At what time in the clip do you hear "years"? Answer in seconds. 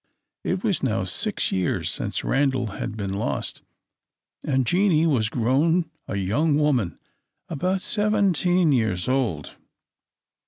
1.51-1.91, 8.71-9.07